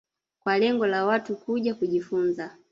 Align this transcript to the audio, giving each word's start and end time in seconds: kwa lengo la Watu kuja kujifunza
kwa 0.43 0.57
lengo 0.57 0.87
la 0.87 1.05
Watu 1.05 1.35
kuja 1.35 1.75
kujifunza 1.75 2.57